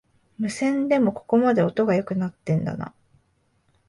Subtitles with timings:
[0.39, 2.91] 無線でもここまで音が良くなってんだな